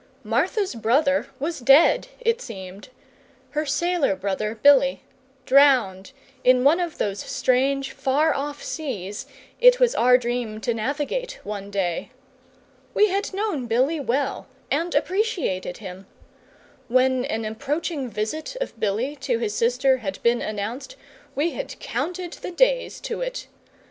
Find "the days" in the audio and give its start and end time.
22.33-22.99